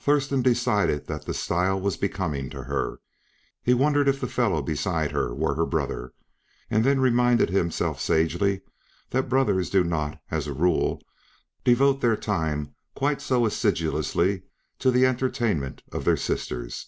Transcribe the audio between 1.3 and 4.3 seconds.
style was becoming to her. He wondered if the